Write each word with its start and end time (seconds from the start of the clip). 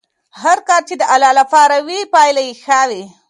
هر 0.41 0.57
کار 0.67 0.81
چې 0.87 0.95
د 0.97 1.03
الله 1.13 1.31
لپاره 1.39 1.75
وي 1.87 1.99
پایله 2.13 2.41
یې 2.47 2.53
ښه 2.63 2.81
وي. 2.89 3.03